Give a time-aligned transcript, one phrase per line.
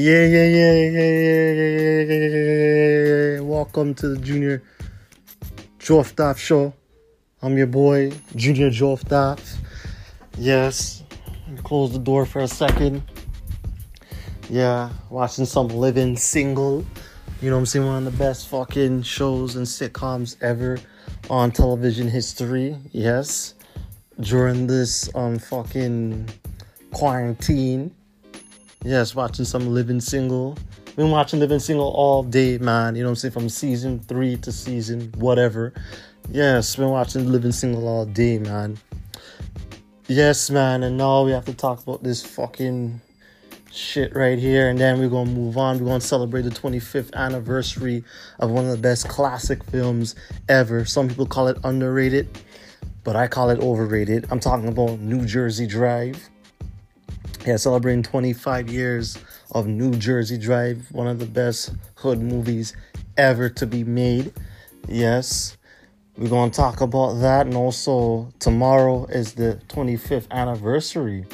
[0.00, 4.62] Yeah, yeah, yeah, yeah, yeah, yeah, yeah, yeah, Welcome to the Junior
[5.78, 6.72] Jorftaf Show.
[7.42, 9.58] I'm your boy, Junior Jorftaf.
[10.38, 11.04] Yes,
[11.64, 13.02] close the door for a second.
[14.48, 16.82] Yeah, watching some living single.
[17.42, 17.84] You know I'm saying?
[17.84, 20.78] One of the best fucking shows and sitcoms ever
[21.28, 22.74] on television history.
[22.92, 23.52] Yes.
[24.18, 26.30] During this um fucking
[26.90, 27.94] quarantine
[28.82, 30.56] Yes, watching some Living Single.
[30.96, 32.94] Been watching Living Single all day, man.
[32.94, 33.32] You know what I'm saying?
[33.32, 35.74] From season three to season whatever.
[36.30, 38.78] Yes, been watching Living Single all day, man.
[40.08, 40.82] Yes, man.
[40.82, 43.02] And now we have to talk about this fucking
[43.70, 44.70] shit right here.
[44.70, 45.78] And then we're gonna move on.
[45.78, 48.02] We're gonna celebrate the 25th anniversary
[48.38, 50.14] of one of the best classic films
[50.48, 50.86] ever.
[50.86, 52.30] Some people call it underrated,
[53.04, 54.26] but I call it overrated.
[54.30, 56.30] I'm talking about New Jersey Drive.
[57.50, 59.18] Yeah, celebrating 25 years
[59.50, 62.76] of New Jersey Drive, one of the best hood movies
[63.16, 64.32] ever to be made.
[64.86, 65.56] Yes,
[66.16, 67.46] we're going to talk about that.
[67.46, 71.26] And also, tomorrow is the 25th anniversary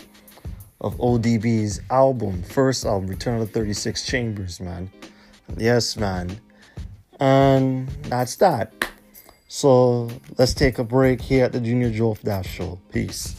[0.81, 4.91] of ODB's album, first album, Return of the 36 Chambers, man.
[5.59, 6.41] Yes, man.
[7.21, 8.73] And that's that.
[9.49, 10.09] So
[10.39, 12.81] let's take a break here at the Junior Joe Dash Show.
[12.91, 13.37] Peace.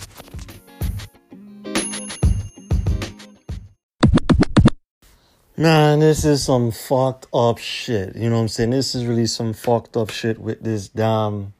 [5.60, 8.16] Man, this is some fucked up shit.
[8.16, 8.70] You know what I'm saying?
[8.70, 11.54] This is really some fucked up shit with this damn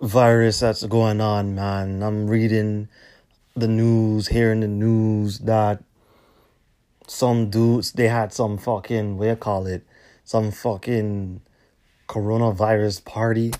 [0.00, 2.00] virus that's going on, man.
[2.00, 2.86] I'm reading
[3.56, 5.82] the news, hearing the news that
[7.08, 9.84] some dudes, they had some fucking, what you call it?
[10.22, 11.40] Some fucking
[12.06, 13.52] coronavirus party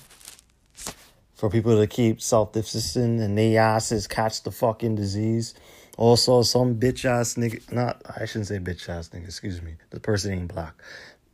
[1.34, 5.53] for people to keep self-distancing and they asses catch the fucking disease.
[5.97, 9.77] Also, some bitch ass nigga, not, I shouldn't say bitch ass nigga, excuse me.
[9.91, 10.75] The person ain't black.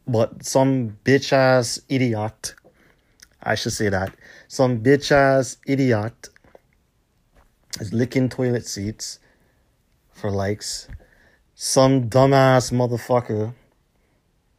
[0.07, 2.55] But some bitch ass idiot,
[3.43, 4.15] I should say that.
[4.47, 6.29] Some bitch ass idiot
[7.81, 9.19] is licking toilet seats
[10.13, 10.87] for likes.
[11.57, 13.55] Some dumbass motherfucker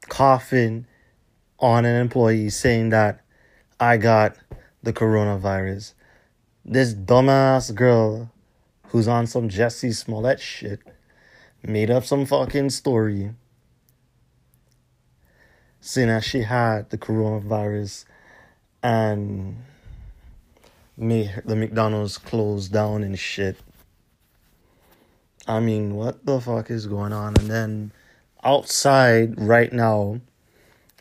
[0.09, 0.85] coughing
[1.59, 3.21] on an employee saying that
[3.79, 4.35] I got
[4.81, 5.93] the coronavirus.
[6.65, 8.32] This dumbass girl
[8.93, 10.79] who's on some Jussie Smollett shit,
[11.63, 13.31] made up some fucking story
[15.81, 18.05] saying that she had the coronavirus
[18.83, 19.57] and
[20.95, 23.57] made the McDonald's close down and shit.
[25.47, 27.35] I mean, what the fuck is going on?
[27.39, 27.91] And then
[28.43, 30.21] outside right now,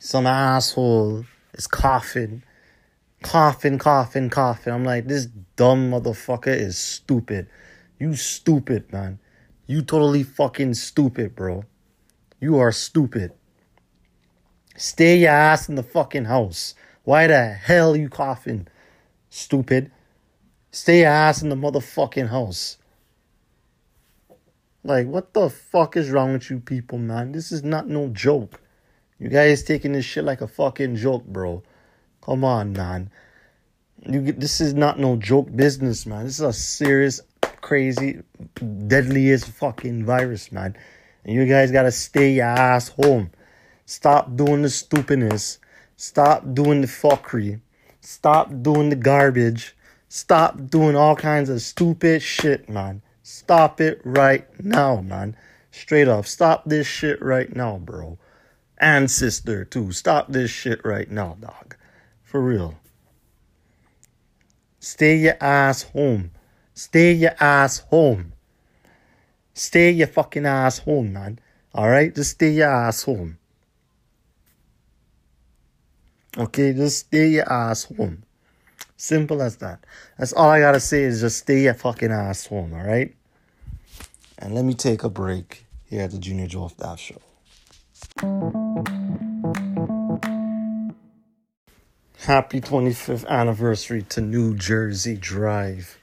[0.00, 2.42] some asshole is coughing,
[3.22, 4.72] coughing, coughing, coughing.
[4.72, 5.26] I'm like, this
[5.56, 7.48] dumb motherfucker is stupid.
[7.98, 9.18] You stupid, man.
[9.66, 11.64] You totally fucking stupid, bro.
[12.40, 13.32] You are stupid.
[14.76, 16.74] Stay your ass in the fucking house.
[17.04, 18.66] Why the hell you coughing?
[19.30, 19.90] Stupid.
[20.70, 22.78] Stay your ass in the motherfucking house.
[24.84, 27.32] Like, what the fuck is wrong with you people, man?
[27.32, 28.60] This is not no joke.
[29.18, 31.62] You guys taking this shit like a fucking joke, bro.
[32.22, 33.10] Come on, man.
[34.04, 36.24] You this is not no joke business, man.
[36.24, 37.20] This is a serious
[37.62, 38.20] crazy,
[38.86, 40.76] deadliest fucking virus, man.
[41.24, 43.30] And you guys gotta stay your ass home.
[43.86, 45.58] Stop doing the stupidness.
[45.96, 47.60] Stop doing the fuckery.
[48.00, 49.74] Stop doing the garbage.
[50.08, 53.00] Stop doing all kinds of stupid shit, man.
[53.22, 55.36] Stop it right now, man.
[55.70, 56.26] Straight up.
[56.26, 58.18] Stop this shit right now, bro.
[58.78, 59.92] And sister, too.
[59.92, 61.76] Stop this shit right now, dog.
[62.22, 62.74] For real.
[64.80, 66.32] Stay your ass home.
[66.74, 68.32] Stay your ass home.
[69.54, 71.38] Stay your fucking ass home, man.
[71.74, 72.14] Alright?
[72.14, 73.38] Just stay your ass home.
[76.38, 76.72] Okay?
[76.72, 78.22] Just stay your ass home.
[78.96, 79.84] Simple as that.
[80.18, 83.14] That's all I gotta say is just stay your fucking ass home, alright?
[84.38, 87.20] And let me take a break here at the Junior Joe Dash Show.
[92.20, 95.98] Happy 25th anniversary to New Jersey Drive.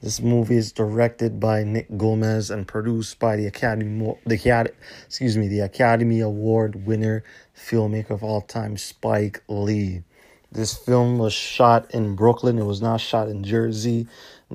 [0.00, 4.72] This movie is directed by Nick Gomez and produced by the Academy the
[5.06, 7.24] excuse me the Academy Award winner
[7.56, 10.04] filmmaker of all time Spike Lee.
[10.52, 12.60] This film was shot in Brooklyn.
[12.60, 14.06] It was not shot in Jersey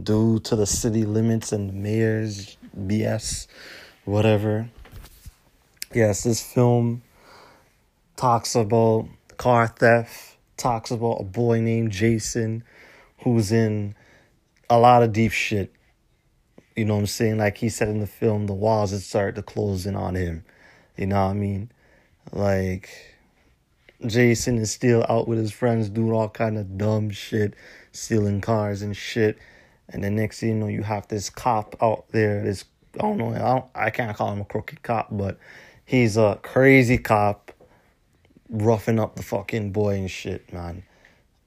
[0.01, 3.48] due to the city limits and the mayor's BS,
[4.06, 4.69] whatever.
[5.94, 7.01] Yes, this film
[8.16, 12.63] talks about car theft, talks about a boy named Jason
[13.19, 13.94] who's in
[14.74, 15.72] a lot of deep shit.
[16.75, 17.38] You know what I'm saying?
[17.38, 20.44] Like he said in the film, the walls had started to close in on him.
[20.98, 21.72] You know what I mean?
[22.31, 22.90] Like
[24.04, 27.54] Jason is still out with his friends doing all kind of dumb shit,
[27.92, 29.38] stealing cars and shit.
[29.90, 32.44] And the next thing you know, you have this cop out there.
[32.44, 32.66] This
[32.96, 33.31] I don't know.
[33.31, 35.38] I, don't, I can't call him a crooked cop, but
[35.86, 37.52] he's a crazy cop,
[38.50, 40.84] roughing up the fucking boy and shit, man.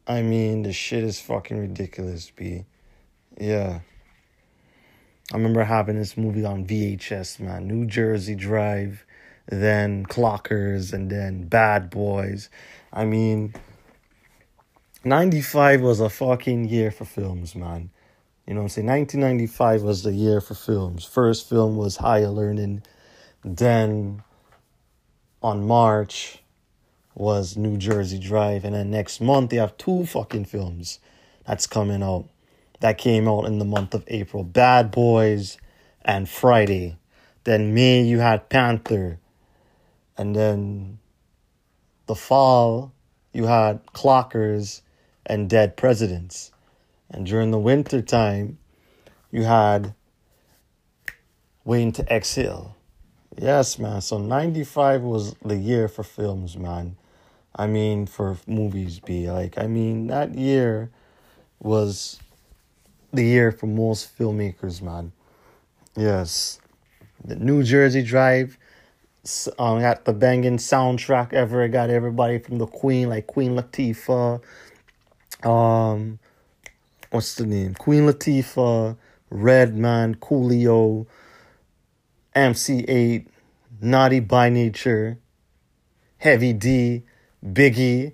[0.07, 2.67] I mean, the shit is fucking ridiculous, b.
[3.39, 3.81] Yeah.
[5.33, 7.67] I remember having this movie on VHS, man.
[7.67, 9.05] New Jersey Drive,
[9.47, 12.49] then Clockers, and then Bad Boys.
[12.93, 13.55] I mean,
[15.05, 17.91] 95 was a fucking year for films, man.
[18.47, 18.87] You know what I'm saying?
[18.87, 21.05] 1995 was the year for films.
[21.05, 22.83] First film was Higher Learning.
[23.45, 24.23] Then
[25.43, 26.39] on March
[27.17, 28.65] was New Jersey Drive.
[28.65, 31.01] And then next month they have two fucking films
[31.45, 32.29] that's coming out.
[32.87, 34.45] That came out in the month of April.
[34.45, 35.59] Bad Boys
[36.05, 36.97] and Friday.
[37.43, 39.19] Then May you had Panther.
[40.17, 41.01] And then
[42.07, 42.93] the fall
[43.33, 44.83] you had Clockers
[45.27, 46.53] and Dead Presidents.
[47.11, 48.57] And during the winter time,
[49.33, 49.93] you had
[51.65, 52.77] Waiting to Exhale.
[53.37, 54.01] Yes, man.
[54.01, 56.97] So 95 was the year for films, man.
[57.57, 60.93] I mean, for movies, be like, I mean, that year
[61.59, 62.21] was
[63.17, 65.13] the year for most filmmakers, man.
[65.97, 66.61] Yes.
[67.25, 68.59] The New Jersey Drive
[69.59, 71.65] um, got the banging soundtrack ever.
[71.65, 74.41] It got everybody from the Queen, like Queen Latifah,
[75.43, 76.19] um,
[77.11, 77.75] what's the name?
[77.75, 78.97] Queen Latifah,
[79.31, 81.07] Redman, Coolio,
[82.35, 83.27] MC Eiht,
[83.81, 85.19] Naughty by Nature,
[86.19, 87.03] Heavy D,
[87.45, 88.13] Biggie,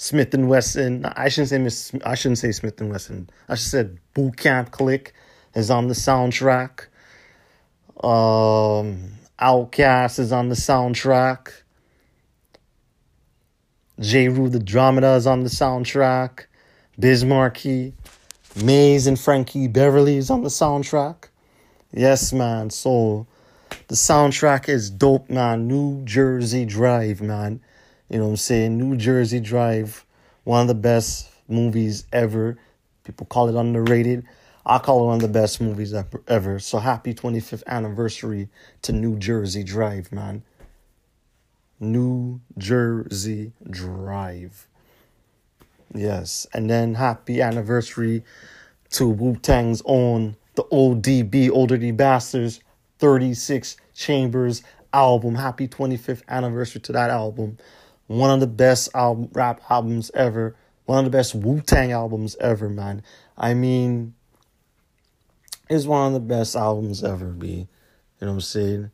[0.00, 1.04] Smith and Wesson.
[1.04, 3.28] I shouldn't say Miss, I shouldn't say Smith and Wesson.
[3.50, 5.12] I should said Boot Camp Click
[5.54, 6.86] is on the soundtrack.
[8.02, 11.50] Um, OutKast is on the soundtrack.
[14.00, 16.46] Jeru the Dromeda is on the soundtrack.
[16.98, 17.92] Biz Markie,
[18.64, 21.28] Maze and Frankie Beverly is on the soundtrack.
[21.92, 22.70] Yes, man.
[22.70, 23.26] So
[23.88, 25.68] the soundtrack is dope, man.
[25.68, 27.60] New Jersey Drive, man.
[28.10, 28.76] You know what I'm saying?
[28.76, 30.04] New Jersey Drive,
[30.42, 32.58] one of the best movies ever.
[33.04, 34.26] People call it underrated.
[34.66, 35.94] I call it one of the best movies
[36.26, 36.58] ever.
[36.58, 38.48] So happy 25th anniversary
[38.82, 40.42] to New Jersey Drive, man.
[41.78, 44.66] New Jersey Drive.
[45.94, 46.48] Yes.
[46.52, 48.24] And then happy anniversary
[48.90, 52.60] to Wu Tang's own, the ODB, Older D Bastards,
[52.98, 55.36] 36 Chambers album.
[55.36, 57.56] Happy 25th anniversary to that album.
[58.10, 60.56] One of the best album, rap albums ever.
[60.84, 63.04] One of the best Wu Tang albums ever, man.
[63.38, 64.14] I mean,
[65.68, 67.46] it's one of the best albums ever, B.
[67.46, 67.66] You
[68.22, 68.90] know what I'm saying?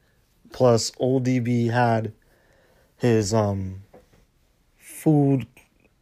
[0.52, 2.12] Plus, ODB had
[2.98, 3.84] his um
[4.76, 5.46] food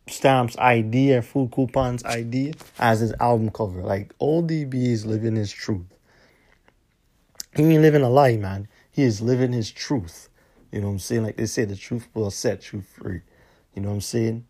[0.08, 3.80] stamps ID or food coupons ID as his album cover.
[3.80, 5.86] Like ODB is living his truth.
[7.54, 8.66] He ain't living a lie, man.
[8.90, 10.28] He is living his truth.
[10.74, 11.22] You know what I'm saying?
[11.22, 13.20] Like they say, the truth will set you free.
[13.74, 14.44] You know what I'm saying?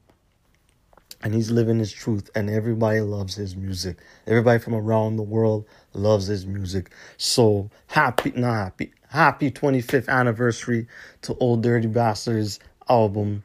[1.23, 3.99] And he's living his truth, and everybody loves his music.
[4.27, 6.93] Everybody from around the world loves his music.
[7.19, 10.87] So happy, not happy, happy 25th anniversary
[11.23, 13.43] to Old Dirty Bastards album,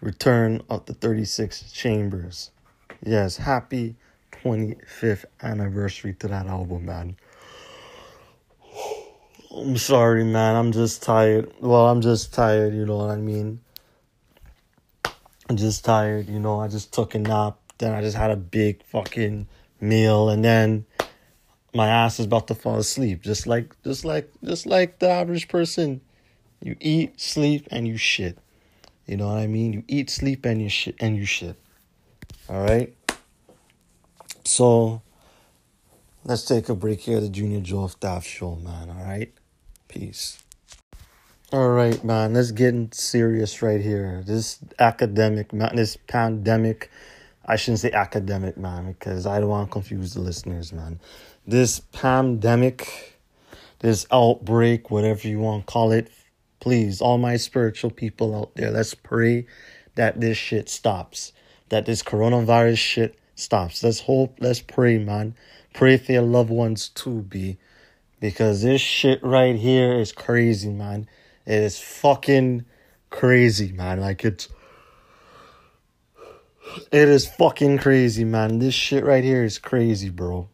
[0.00, 2.52] Return of the 36 Chambers.
[3.04, 3.96] Yes, happy
[4.32, 7.16] 25th anniversary to that album, man.
[9.56, 10.56] I'm sorry, man.
[10.56, 11.52] I'm just tired.
[11.60, 13.60] Well, I'm just tired, you know what I mean?
[15.48, 16.60] I'm just tired, you know.
[16.60, 19.46] I just took a nap, then I just had a big fucking
[19.80, 20.86] meal, and then
[21.72, 23.22] my ass is about to fall asleep.
[23.22, 26.00] Just like, just like, just like the average person.
[26.60, 28.38] You eat, sleep, and you shit.
[29.06, 29.72] You know what I mean?
[29.72, 31.56] You eat, sleep, and you shit, and you shit.
[32.48, 32.92] All right.
[34.44, 35.02] So
[36.24, 37.20] let's take a break here.
[37.20, 38.90] The Junior Joe Staff Show, man.
[38.90, 39.32] All right.
[39.94, 40.42] Peace.
[41.52, 42.34] All right, man.
[42.34, 44.24] Let's get serious right here.
[44.26, 45.76] This academic, man.
[45.76, 46.90] This pandemic.
[47.46, 50.98] I shouldn't say academic, man, because I don't want to confuse the listeners, man.
[51.46, 53.20] This pandemic,
[53.78, 56.10] this outbreak, whatever you want to call it,
[56.58, 59.46] please, all my spiritual people out there, let's pray
[59.94, 61.32] that this shit stops.
[61.68, 63.84] That this coronavirus shit stops.
[63.84, 65.36] Let's hope, let's pray, man.
[65.72, 67.58] Pray for your loved ones too, be.
[68.20, 71.08] Because this shit right here is crazy, man.
[71.46, 72.64] It is fucking
[73.10, 74.00] crazy, man.
[74.00, 74.48] Like it's
[76.90, 78.58] it is fucking crazy, man.
[78.58, 80.48] This shit right here is crazy, bro.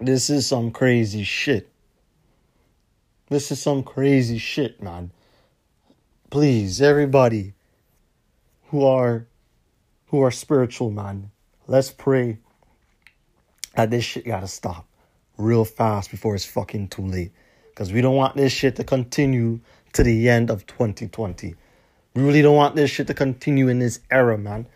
[0.00, 1.70] This is some crazy shit.
[3.28, 5.10] This is some crazy shit, man.
[6.30, 7.54] Please, everybody
[8.68, 9.26] who are
[10.06, 11.30] who are spiritual, man,
[11.66, 12.38] let's pray
[13.74, 14.86] that this shit gotta stop
[15.38, 17.32] real fast before it's fucking too late.
[17.70, 19.60] Because we don't want this shit to continue
[19.92, 21.54] to the end of 2020.
[22.14, 24.66] We really don't want this shit to continue in this era, man.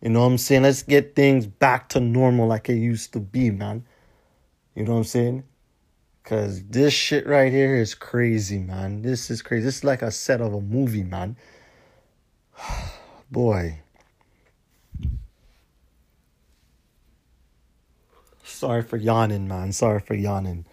[0.00, 0.62] You know what I'm saying?
[0.62, 3.84] Let's get things back to normal like it used to be, man.
[4.74, 5.44] You know what I'm saying?
[6.24, 9.02] Cause this shit right here is crazy, man.
[9.02, 9.64] This is crazy.
[9.64, 11.36] This is like a set of a movie, man.
[13.30, 13.81] Boy.
[18.62, 19.72] Sorry for yawning, man.
[19.72, 20.66] Sorry for yawning.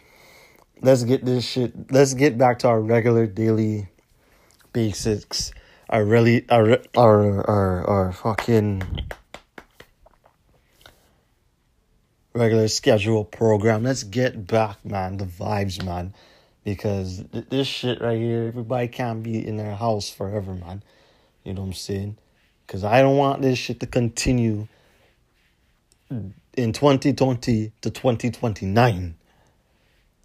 [0.79, 1.91] Let's get this shit.
[1.91, 3.89] Let's get back to our regular daily
[4.71, 5.51] basics.
[5.89, 8.83] Our really our our our, our fucking
[12.35, 13.81] regular schedule program.
[13.81, 15.17] Let's get back, man.
[15.17, 16.13] The vibes, man.
[16.63, 20.83] Because this shit right here, everybody can't be in their house forever, man.
[21.43, 22.17] You know what I'm saying?
[22.67, 24.67] Because I don't want this shit to continue
[26.63, 29.15] in 2020 to 2029.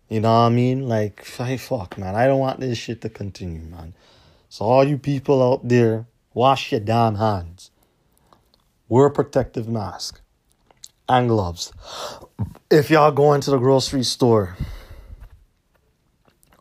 [0.09, 0.89] You know what I mean?
[0.89, 2.15] Like, fuck, man.
[2.15, 3.95] I don't want this shit to continue, man.
[4.49, 7.71] So, all you people out there, wash your damn hands.
[8.89, 10.21] Wear protective mask
[11.09, 11.73] and gloves.
[12.71, 14.57] If y'all going to the grocery store,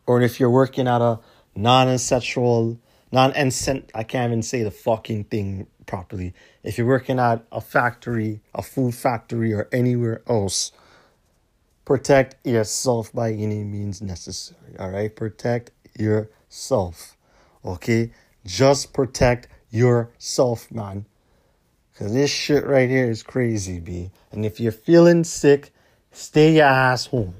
[0.06, 1.20] or if you're working at a
[1.54, 2.78] non-essential,
[3.12, 6.34] non-essential, I can't even say the fucking thing properly.
[6.62, 10.72] If you're working at a factory, a food factory, or anywhere else,
[11.84, 14.76] protect yourself by any means necessary.
[14.78, 17.16] All right, protect yourself.
[17.64, 18.12] Okay,
[18.44, 21.06] just protect yourself, man.
[21.98, 24.10] Cause this shit right here is crazy, B.
[24.32, 25.72] And if you're feeling sick,
[26.10, 27.36] stay your ass home.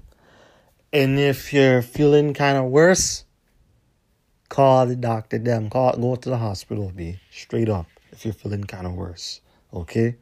[0.93, 3.25] And if you're feeling kind of worse,
[4.49, 5.39] call the doctor.
[5.39, 7.19] Them call, go to the hospital, B.
[7.33, 7.87] Straight up.
[8.15, 9.41] If you're feeling kind of worse,
[9.73, 10.15] okay,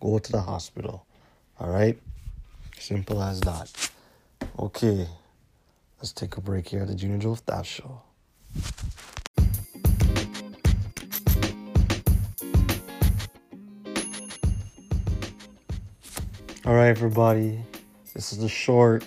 [0.00, 1.06] go to the hospital.
[1.58, 1.98] All right,
[2.78, 3.90] simple as that.
[4.58, 5.08] Okay,
[5.98, 8.02] let's take a break here at the Junior Joe That Show.
[16.66, 17.60] All right, everybody.
[18.12, 19.06] This is the short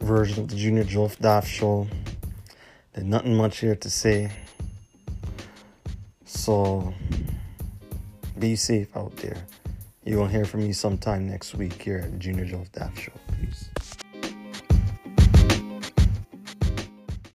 [0.00, 1.86] version of the Junior Jolf Daft show.
[2.92, 4.32] There's nothing much here to say.
[6.24, 6.92] So
[8.44, 9.38] be safe out there.
[10.04, 13.23] Going to hear from me sometime next week here at the Junior Jolf Daft show.